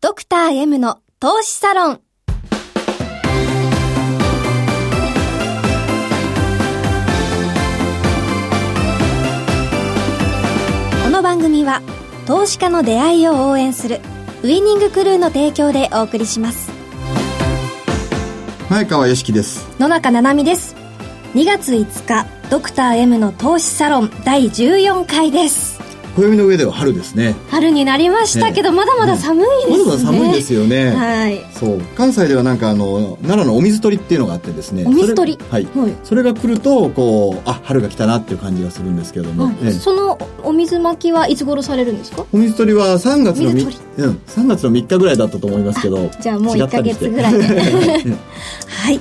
[0.00, 2.00] ドクター M の投資サロン。
[11.02, 11.82] この番組は
[12.28, 14.00] 投資家の出会いを応援する
[14.44, 16.70] ウイニングクルーの提供でお送りします。
[18.70, 19.66] 前川よしきです。
[19.80, 20.76] 野中七海です。
[21.34, 25.67] 2月5日ドクター M の投資サロン第14回です
[26.18, 27.34] 暦の上では春ですね。
[27.50, 30.90] 春になりましたけど、まだまだ寒いですね、まだまだ寒いんですよね。
[30.90, 31.46] はい。
[31.52, 31.80] そう。
[31.96, 35.78] 関西ではなんかあの奈良のお水取りっていうのがあってですねお水取りそれ,、はい。
[35.78, 35.96] はい。
[36.04, 39.70] それが来るとこうあ春が来たなっていう感じがするんですけども、ええ。
[39.72, 42.24] そのお水まきはいつ頃されるんですか？
[42.32, 47.10] お水取りは3月のみ水うん、3月の3日ぐらいだったと思いますけどじゃあもう1ヶ違ったりして。
[47.10, 47.38] 月ぐらい。
[47.38, 48.12] で
[48.68, 49.00] はい。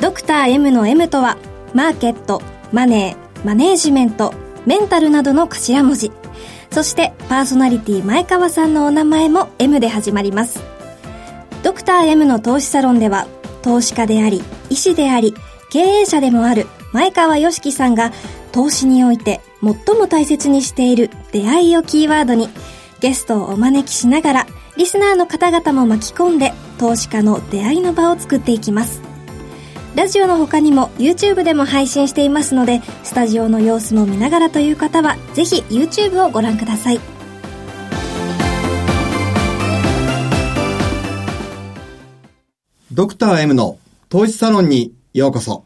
[0.00, 1.36] ドクター M の M とは
[1.74, 2.40] マーケット
[2.72, 4.32] マネーマネージメント
[4.66, 6.12] メンタルなどの頭文字
[6.78, 10.62] そしてパーソナリティ前川さんのお名前も M で始まります。
[11.64, 13.26] ドクター M の投資サロンでは
[13.62, 15.34] 投資家であり医師であり
[15.72, 18.12] 経営者でもある前川良樹さんが
[18.52, 22.48] 投資において最も大切にしている出会いをキーワードに
[23.00, 29.07] ゲストをお招きしながらリスナーの方々も巻き込んで投資家の出会いの場を作っていきます。
[29.98, 37.00] ラジオの他にも YouTube でも配信していますのでスタジオの様子も見ながらという方はぜひ YouTube をご覧ください。
[42.92, 45.64] ドクター M の投資サロンにようこそ。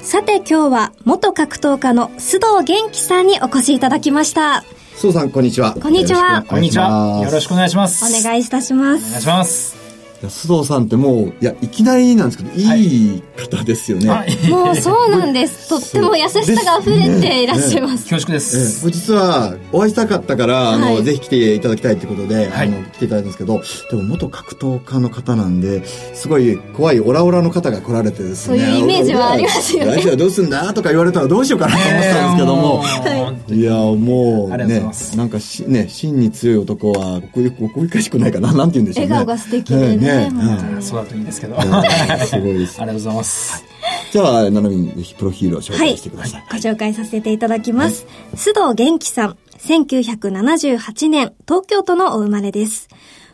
[0.00, 4.62] さて今日は元格闘家の須藤元気さんにお越しいただきました。
[4.94, 5.74] 須藤さんこんにちは。
[5.74, 6.44] こんにちは。
[6.44, 7.20] こんにちは。
[7.20, 8.04] よろしくくお願いします。
[8.04, 9.83] お願いいたしまお願いすします。
[10.28, 14.50] 須藤さんってもういやいきなりなんですけどいい方ですよね、はい。
[14.50, 15.68] もうそうなんです。
[15.68, 18.08] とっても優しさが溢れていらっしゃいます。
[18.08, 18.40] 恐縮でええ。
[18.40, 18.90] す。
[18.90, 21.04] 実はお会いしたかったから、あの、はい。
[21.04, 22.68] ぜひ来ていただきたいってことで、はい。
[22.68, 28.58] あの、来ていただいたんですけど、でも元格闘家の方なんで、すごい怖いオラオラの方が来られてですね。
[28.58, 29.96] そういうイメージはありますよね。
[29.96, 32.78] 来週はどうすんだとか言われたらどうしようかなと思ってたんですけども。
[32.78, 33.54] はい。
[33.54, 39.12] いや、もうねなんかし、ね、芯に強い男は、ここよく、ここかしくないかな、なんて言うんでしょうね。
[39.12, 41.54] 笑顔が素敵でね本当にそうだといいですけど。
[41.54, 42.82] うんありがとすごいです。
[42.82, 43.64] うございます。
[44.12, 46.44] じゃあ、ななみにぜひプロフィールを紹介してください。
[46.50, 48.06] ご紹介させていただきます。
[48.34, 52.88] 須藤元気さん、1978年、東京都のお生まれです。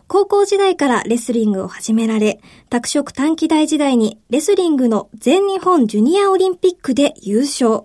[0.07, 7.83] 高校時代からレスリングを始められ、拓殖短期大時代にレスリングの全日本ジュニアオリンピックで優勝。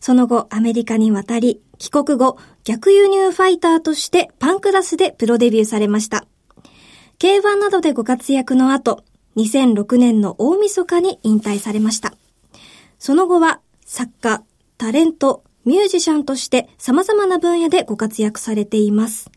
[0.00, 6.27] その後、アメリカに渡り、帰国後、逆輸入ファイターとしてパンクラスでプロデビューされました。
[7.18, 9.02] K1 などでご活躍の後、
[9.36, 12.14] 2006年の大晦日に引退されました。
[13.00, 14.44] その後は作家、
[14.76, 19.32] タレント、ミュージシャンとして様々な分野でご活躍されています。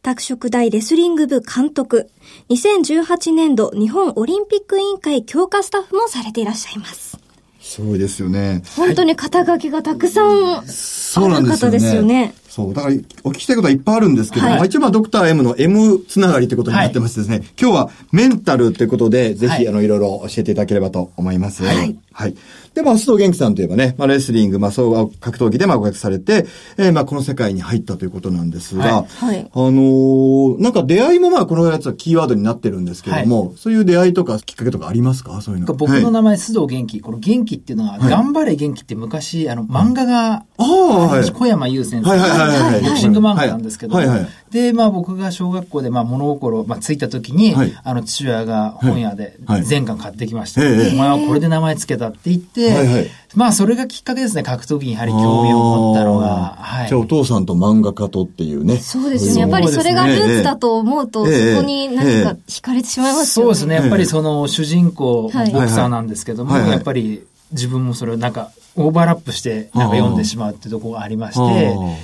[0.00, 2.08] 拓殖大レスリング部監督、
[2.48, 7.18] 2018年度日本オリンピック委員会強化スタッフもされていらっしゃいます。
[7.60, 8.62] すごいですよね。
[8.76, 12.34] 本当に肩書きがたくさんある方ですよね。
[12.56, 12.74] そう。
[12.74, 12.94] だから、
[13.24, 21.64] お聞きしたいことはいっぱいあるんですけど、はいまあ一応まあドクター M の M つながりということになってましてですね、今日はメンタルということで、ぜひ、はいあの、いろいろ教えていただければと思います。
[21.64, 21.98] はい。
[22.12, 22.34] はい。
[22.72, 26.46] で、まあ、須藤元気さんといえばね、まあ、レスリング、まあ、総合格闘技でまあ、ご活躍されて、
[26.78, 35.40] えーまあ、この世界に入ったということなんですが、はいはいあのーなんか出会いもまあ、このやつはキーワードになってるんですけども、そういう出会いとかきっかけとかありますか？
[35.42, 35.74] そういうの。
[35.74, 37.00] 僕の名前、須藤元気。
[37.00, 41.30] この元気っていうのは、頑張れ元気って昔、あの、漫画が、ああ、はい。
[41.30, 44.18] 小山優先生はいはいはいはいボクシング漫画なんですけど、はいはい。
[44.20, 44.28] はい。
[44.50, 47.72] で、まあ僕が小学校でまあ物心、まあついた時に、はい。
[47.82, 49.64] あの父親が本屋ではい。
[49.64, 50.62] 全巻買ってきました。
[50.62, 50.92] ええ。
[50.92, 53.10] お前はこれで名前つけたって言って、はいはい。
[53.34, 56.56] まあそれがきっかけですね、格闘技にやはり興味を持ったのが。
[56.58, 56.88] はい。
[56.88, 58.78] じゃあ、お父さんと漫画家とっていうね。
[58.78, 59.40] そうですね。
[59.40, 63.54] やっぱりそれがルーツだと思うと、そこええに何か惹かれてしまいますよね。
[63.54, 63.86] そうですね。
[63.86, 65.50] やっぱりその主人公、はい。
[65.50, 66.62] ボクサーなんですけども、はい。
[66.62, 66.70] はい。
[66.72, 71.94] やっぱり自分もそれをなんかオーバーラップしてなんか読んでしまうっていうところがありましあてー、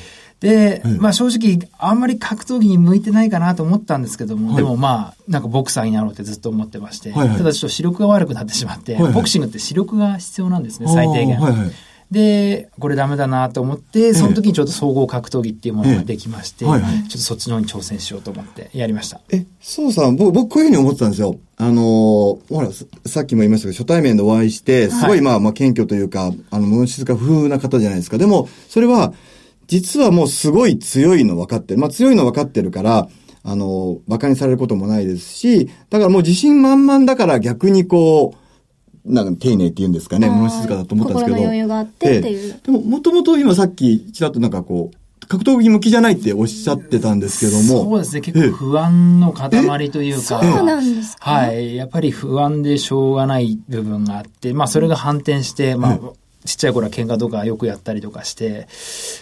[0.42, 11.38] で、まあ正直あんまり格闘技に向いてないかなと思ったんですけども、はいでもまあなんかボクサーになろうってずっと思ってまして、はいはいただちょっと視力が悪くなってしまって、はいはいボクシングって視力が必要なんですね、最低限。
[11.38, 11.70] はいはい
[12.12, 19.22] で、これダメだなと思って、その時にちょっと総合格闘技っていうものができまして、ええはいはいちょっとそっちの方に挑戦しようと思ってやりました。
[19.30, 21.38] え、そうさん、僕、僕こういうふうに思ってたんですよ。
[21.56, 28.18] あのーほら、ささっきも言いましたけど、初対面でお会いして、すごい、まあ、まあ、謙虚というか、あの、物静か風な方じゃないですか。
[28.18, 29.14] でも、それは、
[29.72, 31.80] 実はもうすごい強いの分かってる。
[31.80, 33.08] まあ、強いの分かってるから、
[33.42, 38.34] あの、馬鹿にされることもないですし、だからもう自信満々だから逆にこ
[39.06, 41.36] う、なんか丁寧って言うんですかね、物静かだと思ったんですけど。
[41.36, 47.84] 心の余裕があってっていうええでも、もともと今さっき、ちらっとなんかこう、格闘技向きじゃないっておっしゃってたんですけども。
[47.84, 48.20] そうですね。
[48.20, 50.20] 結構不安の塊というか。
[50.20, 51.30] そうなんですか？
[51.30, 51.74] はい。
[51.74, 55.98] やっぱり不安でしょうがない部分があって、まあそれが反転して、まあ、
[56.44, 58.66] ちっちゃい頃は喧嘩とかよくやったりとかして、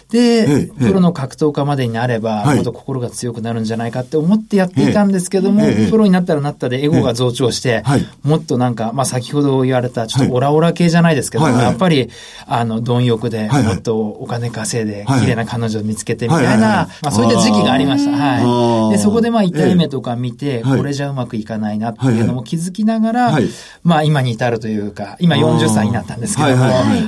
[0.09, 2.55] で、ええプロの格闘家までになれば、はい。
[2.55, 8.05] もっと心が強くなるんじゃないかって思ってやっていたんですけども、プロになったらなったでエゴが増長して、はい。
[8.23, 11.63] もっとなんか、まあ先ほど言われた、ちょっとオラオラ系じゃないですけど、はいはい。
[11.63, 12.09] やっぱり、
[12.47, 18.11] あの、貪欲で、もっとお金稼いで、はい綺麗な彼女を見つけてみたいな、まあそういった時期がありました。
[18.11, 18.43] あはい。
[18.43, 20.77] ーで、そこでまあ痛い目とか見て、はい。
[20.79, 23.49] これじゃうまくいかないなっていうのも気づきながら、はい
[23.83, 26.63] まあ今に至るというか、今40歳になったんですけども、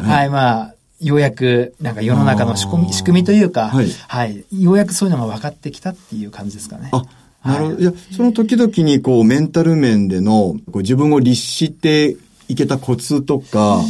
[0.07, 3.87] はいまあ、ようやく、なんか世の中の仕組み、仕組みというか、はい。
[4.07, 6.89] はい、ようやくそういうのが分かってきたっていう感じですかね。
[6.91, 7.03] あ、
[7.43, 7.79] なるほど。
[7.79, 7.83] い。
[7.83, 12.15] や、その時々にこう、メンタル面での、こう自分を律して
[12.47, 13.81] いけたコツとか、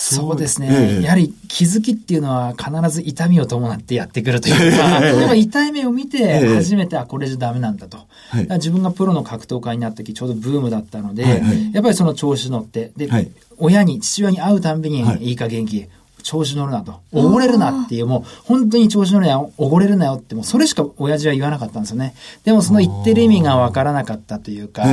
[0.00, 1.02] そうですね、ええ。
[1.02, 6.54] やはり気づきっていうのは必ず痛みを伴ってやってくるというか、でも痛い目を見てええ。
[6.54, 7.98] 初めて、あ、これじゃダメなんだと。
[8.30, 8.46] はい。
[8.46, 11.72] だ自分がプロの格闘家になった時ちょうどブームだったので、はいはい。
[11.74, 13.30] やっぱりその調子乗って、で、はい。
[13.58, 15.24] 親に、父親に会うたんびに、はい。
[15.24, 15.86] いい加減気、
[16.22, 17.00] 調子乗るなと。
[17.12, 22.14] おごれるなっていう、もう、本当に調子乗るなよ、おごれるなよって、もうそれしか親父は言わなかったんですよね。
[22.44, 24.84] でもその言ってる意味がわからなかったというか、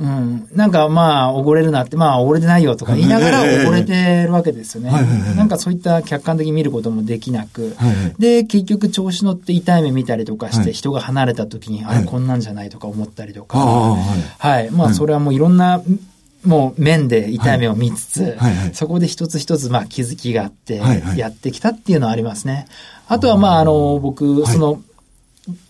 [0.00, 0.48] うん。
[0.54, 4.90] なんかまあ、おごれるなって、まあ、おごれてないよとか言いながらええおごれてるわけですよね。
[5.36, 7.76] なんかそういった客観的に見ることもできなく。
[8.18, 13.58] で、結局調子乗って痛い目見たりとかしはいて、人が離れた時に、あれはいこんなんじゃないとか思ったりとか。
[14.38, 14.70] はい。
[14.70, 15.82] まあ、それはもういろんな、
[16.44, 18.56] もう面で痛い目を見つつ、はい。
[18.56, 20.80] はいそこで一つ一つまあ気づきがあって
[21.16, 22.66] やってきたっていうのはありますね。
[23.08, 24.52] あとはまあ、あの、僕、はい。
[24.52, 24.82] その、フ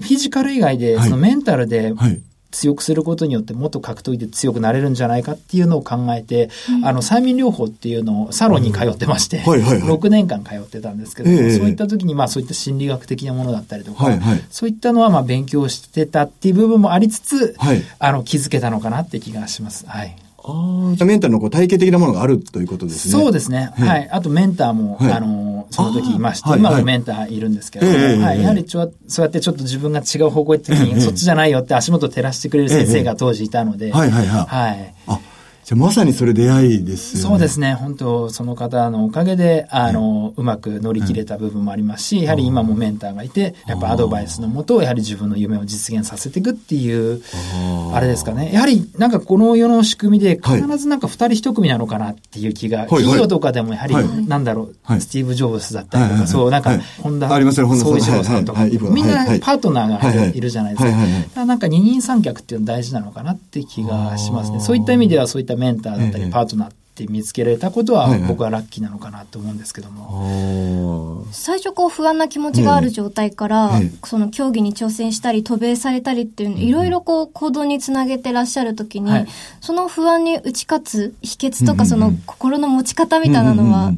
[0.02, 1.04] ィジカル以外で、はい。
[1.04, 2.20] そのメンタルではい。
[2.50, 6.50] 強くすることによってもっと格闘技で強くなれるんじゃないかっていうのを考えて、
[6.82, 9.62] あの、催眠療法っていうのをサロンに通ってまして、はい。
[9.62, 9.80] はい。
[9.80, 9.88] はい。
[9.88, 11.38] 6年間通ってたんですけどそう
[11.68, 14.18] いった時にまあそういった心理学的なものだったりとか、はい。
[14.18, 14.44] はい。
[14.50, 17.82] そういったのはまあ勉強してたっていう部分もありつつ、はい。
[18.00, 19.86] あの、気づけたのかなって気がします。
[19.86, 20.16] はい。
[20.44, 21.04] ああ。
[21.04, 23.12] メンタルのこう体系的なものがあるということですね。
[23.12, 23.72] そうですね。
[23.76, 24.08] はいはい。
[24.10, 27.96] あとメンターも、はいあの、その時いまして、今もメンターいるんですけどはい。
[27.96, 34.94] ええやはりちょ、そうやってちょっと自分が違う方向へ行った時に、そっちじゃないよって足元を照らしてくれる先生が当時いたので、はいはいはいはい。
[35.70, 37.28] あ、じゃあまさにそれ出会いですよね。
[37.30, 37.74] そうですね。
[37.74, 47.22] 本当その方のおかげで、あの、うまく乗り切れた部分もありますし、やはり今もメンターがいて、やっぱアドバイスのもと、やはり自分の夢を実現させていくっていう、
[47.92, 48.52] あれですかね。
[48.52, 50.62] やはり、なんかこの世の仕組みで、はい。
[50.62, 55.00] 必ずなんか二人一組なのかなっていう気が、はい企業とかでもやはりはい、なんだろう、はい。
[55.00, 61.44] スティーブ・ジョブズだったりとか、そう、なんかはい、ホンダ、ありますよホンダさん総一郎さんとか、みんなパートナーがいるじゃないですか。
[61.46, 64.60] なんか二人三脚っていうの大事なのかなって気がしますね。
[64.60, 66.72] そういった意味ではそういったメンターだったり、ええパートナーっ
[67.06, 71.24] て見つけられたことは僕はラッキーなのかなと思うんですけども。
[71.26, 73.90] あ最初こう不安な気持ちがある状態から、ええ。
[74.04, 79.26] その競技に挑戦したり渡米されたりっていうのいろいろこう行動につなげてらっしゃるときに、はい。
[79.60, 83.92] その不安に打ち勝つ秘訣とかその心の持ち方みたいなのは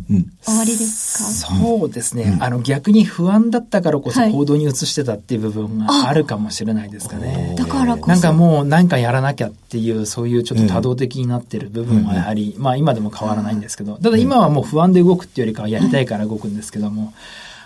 [0.44, 2.36] 終わりですか、そうですね。
[2.40, 4.32] あの逆に不安だったからこそはい。
[4.32, 7.54] 行動に移してたっていう部分があるかもしれないですかね。
[7.58, 8.08] だからこそ。
[8.08, 17.12] なんかもう何かやらなきゃっていう、そういうちょっと多動的になってる部分はやはり、まあ今でも変わらないんですけど、ただ今はもう不安で動くっていうよりかはやりたいから動くんですけども、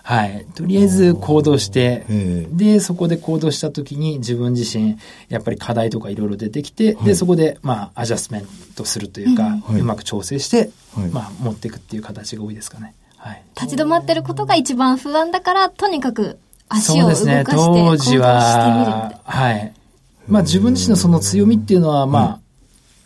[0.06, 0.46] はい。
[0.54, 12.94] とりあえず行動してええ、で、そこで行動した時に自分自身、やっぱり課題とかいろいろ出てきて、で、そこで、まあ、アジャスメントするというか、はいうまく調整してはい、まあ、持っていくっていう形が多いですかね。
[13.16, 13.42] はい。
[13.60, 17.44] 立ち止まってることが一番不安だからとにかく足を動かしてそうですね。
[17.44, 19.72] 行動当時してみるは、はい。
[20.28, 22.40] まあ自分自身のその強みっていうのは、まあ、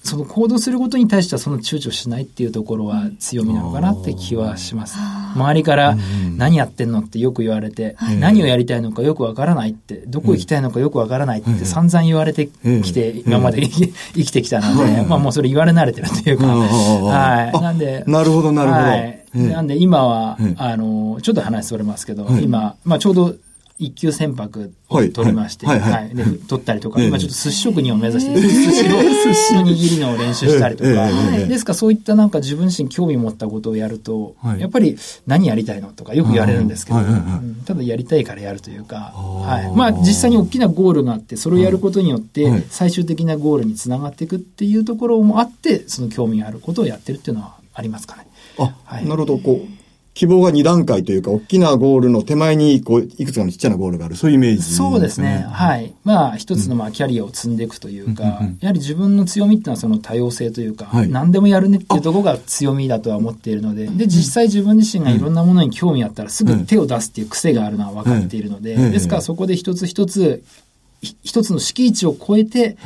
[0.02, 4.98] その行動することに対してはその躊躇しないっていうところは強みなのかなって気はします。
[5.36, 5.96] 周りから
[6.36, 12.46] 何やってんのってよく言われて、何をやりたいのかよくわからないって、どこ行きたいのかよくわからないって散々言われて
[12.82, 17.50] きて、今まで 生きてきたので、まあもうそれ言われ慣れてるというか、はい。
[17.54, 18.82] あなんで、なるほどなるほど。
[18.82, 18.98] はい。
[18.98, 23.34] ええなんで今はええ、あの、ちょっと話それますけど、はい今、まあちょうど
[23.80, 26.04] 一級船舶を取りまして、はいはいはい。
[26.04, 26.14] はい。
[26.14, 27.08] で、取ったりとか、ええ。
[27.08, 30.90] 今ちょっと寿司職人を目指して、寿司の、寿司の握りの練習したりとか。
[30.90, 31.40] ええ。
[31.40, 34.96] ええ、ですからそういったなんか自分自身興味持ったことをやるとはい、やっぱり
[35.26, 36.98] 何やりたいのとかよく言われるんですけど、
[37.64, 39.76] ただやりたいからやるというか、はい。
[39.76, 48.26] まあ実際に大きなゴールがあって、それをやることによってはい、最終的なゴールにつながっていくっていうところもあって、その興味があることをやってるっていうのはありますかね。
[48.58, 49.04] あ、はい。
[49.04, 49.79] なるほど、こう、
[50.12, 54.16] 希望が2段階というか、大きなゴールの手前に、こう、いくつかのちっちゃなゴールがある。
[54.16, 55.46] そういうイメージ、ね、そうですね。
[55.48, 55.94] はい。
[56.04, 70.42] まあ、一つの、まあ、キャリアを積んでいくというか、うん、やはり自分の強みっていうのはその多様性というか、はい、何でもやるねっていうところが強みだとは思っているので、で、実際自分自身がいろんなものに興味あったらすぐ手を出すっていう癖があるのは分かっているので、ですからそこで一つ一つ、
[71.00, 72.76] 一つの敷地を超えて、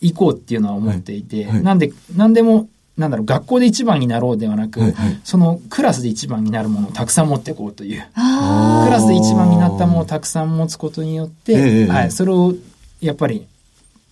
[0.00, 8.02] 行こうっていうのは思っていて、なんで、何でもなんだろう、学校で一番になろうではなく、はいはい、そのクラスで一番になるものをたくさん持っていこうという。
[8.14, 12.54] クラスで一番になったものをたくさん持つことによって、はい、それを
[13.00, 13.46] やっぱり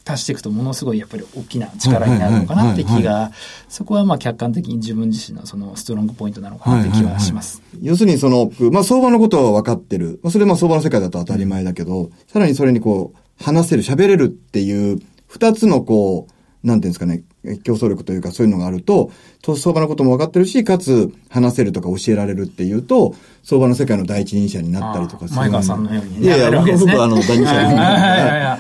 [0.07, 3.33] 足していくとものすごいやっぱり大きな力になるのかなって気が、
[3.69, 7.63] そこはまあ客観的に自分自身のそのストロングポイントなのかなって気はします。
[7.83, 10.21] 要するにその、まあ相場のことは分かってる。
[10.23, 17.23] まあそれまあ相場の世界だと当たり前だけど、さらにそれにこう、話せる、喋れるっていう、二つのこう、なんていうんですかね、
[17.63, 19.11] 競争力というかそういうのがあると、
[19.43, 25.41] 投資相場のことも分かってるし、かつ話せるとか教えられるっていうと、相場の世界の第一人者になったりとかする。
[25.41, 26.27] 前川さんのように、ね。
[26.27, 27.79] いやいや、僕はあの、第二者に。
[27.79, 28.59] あ、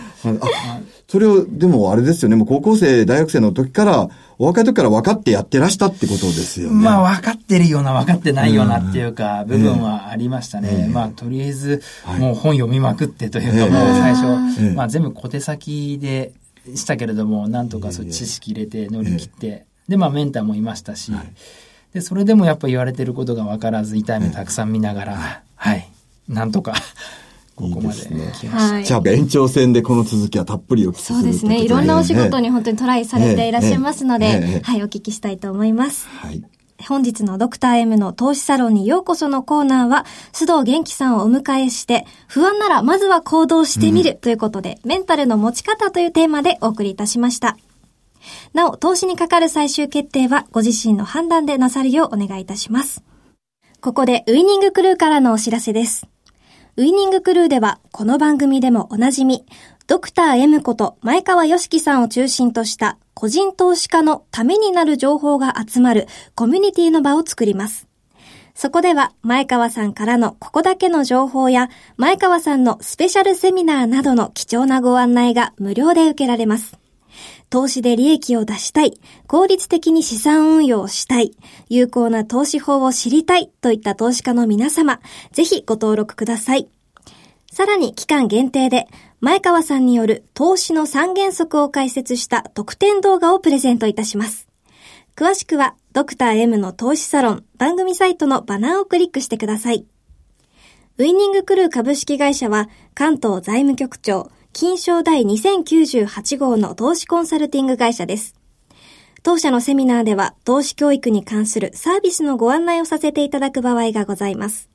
[1.08, 6.82] それを、でもあれですよね、もう高校生、大学生の時から、お若い時から分かってやってらしたってことですよね。
[6.82, 10.88] まあ分かってるような分かってないようなっていうか、部分はありましたね。
[10.90, 11.82] まあとりあえず、
[12.18, 16.32] もう本読みまくってというか、もう最初、まあ全部小手先で
[16.76, 21.12] したけれども、なんとかそう知識入れて乗り切って、で、まあメンターもいましたし、
[21.92, 25.90] で、それでもやっぱ言われてることが分からず、痛い目たくさん見ながら、はい、
[26.28, 26.74] なんとか
[27.56, 28.72] ここまで来ました。
[28.72, 31.62] ね、じゃあ、延長戦でこの続きはたっぷりお聞きするそうですね。
[31.62, 36.06] いろんなお仕事に本当にトライされていらっしゃいますので、はい、お聞きしたいと思います。
[36.08, 36.42] はい。
[36.88, 47.56] 本日のドクター M の投資サロンにようこそのコーナーは、須藤元気さんをお迎えして、不安ならまずは行動してみるということで、うん、メンタルの持ち方というテーマでお送りいたしました。
[48.52, 53.02] なお、投資にかかる最終決定はご自身の判断でなさるようお願いいたします。
[53.80, 56.06] ここでウイニングクルーからのお知らせです。
[56.76, 59.44] ウイニングクルーでは、この番組でもおなじみ、
[59.86, 67.86] ドクター M こと前川良樹さんを中心とした個人投資家のためになる情報が集まるコミュニティの場を作ります。
[68.54, 76.78] そこでは前川さんからのここだけの情報や前川さんのスペシャルセミナーなどの貴重なご案内が無料で受けられます。
[77.48, 81.32] 投資で利益を出したい、効率的に資産運用をしたい、
[81.68, 85.00] 有効な投資法を知りたいといった投資家の皆様、
[85.32, 86.68] ぜひご登録ください。
[87.50, 88.86] さらに期間限定で
[89.20, 94.48] 前川さんによる投資の三原則を解説した特典動画をプレゼントいたします。
[95.14, 99.84] 詳しくは、ドクター M の投資サロン番組サイトのバナーをクリックしてください。
[100.96, 108.34] ウィニングクルー株式会社は、関東財務局長、金賞第2098号の投資コンサルティング会社です。
[109.22, 114.70] 当社のセミナーでは、投資教育に関するサービスのご案内をさせていただく場合がございます。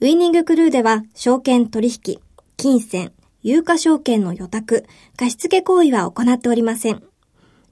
[0.00, 2.18] ウィニングクルーでは、証券取引、
[2.56, 4.84] 金銭、有価証券の予託、
[5.16, 7.02] 貸付行為は行っておりません。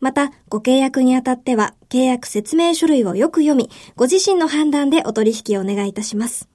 [0.01, 6.49] また、ご契約にあたっては、契約説明書類をよく読み、ご自身の判断でお取引をお願いいたします。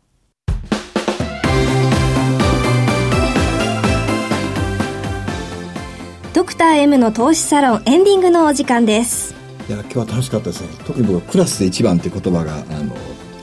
[6.33, 9.35] ドクター M の投資サロンエンディングのお時間です。
[9.69, 10.69] いや、今日は楽しかったですね。
[10.87, 12.95] 特に僕はクラスで一番って言葉が、あの、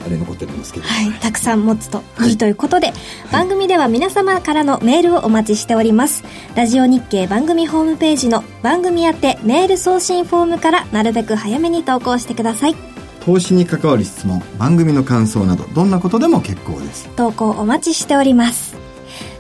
[0.04, 2.96] あれ残ってるんですけど、はい、たくさん持つといいということで、はい、
[3.32, 6.24] 番組では皆様からのメールをお待ちしております。
[6.54, 12.90] ラジオ日経番組ホームページの番組宛てメール送信フォームからなるべく早めに投稿してください。
[13.24, 17.08] 投資に関わる質問、番組の感想など、どんなことでも結構です。
[17.16, 18.76] 投稿お待ちしております。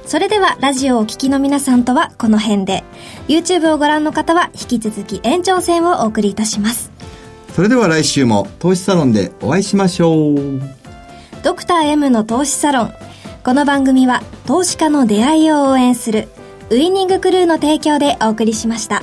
[0.04, 2.84] それでは、ラジオをお聞きの皆さんとはこの辺で、
[3.28, 6.89] YouTube をご覧の方は引き続き延長戦をお送りいたします。
[7.60, 10.62] それでは来週も投資サロンでお会いしましょう。
[11.42, 12.94] ドクター M の投資サロン。
[13.44, 16.28] この番組は投資家の出会いを応援する
[16.70, 19.02] ウイニングクルーの提供でお送りしました。